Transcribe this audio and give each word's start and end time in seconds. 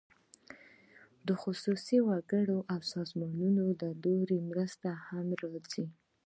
د 1.27 1.29
خصوصي 1.41 1.97
وګړو 2.07 2.57
او 2.73 2.79
سازمانونو 2.93 3.63
له 3.81 3.89
لوري 4.03 4.37
مرستې 4.49 4.91
هم 5.07 5.27
راځي. 5.41 5.85